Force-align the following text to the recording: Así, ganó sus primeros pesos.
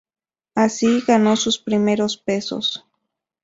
Así, 0.55 1.01
ganó 1.01 1.35
sus 1.35 1.59
primeros 1.59 2.17
pesos. 2.17 2.87